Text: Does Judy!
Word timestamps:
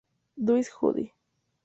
Does 0.43 0.67
Judy! 0.79 1.13